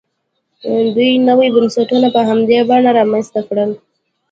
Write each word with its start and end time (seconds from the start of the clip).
دوی 0.95 1.11
نوي 1.29 1.47
بنسټونه 1.55 2.07
په 2.15 2.21
همدې 2.29 2.59
بڼه 2.69 2.89
رامنځته 2.97 3.41
کړل. 3.47 3.71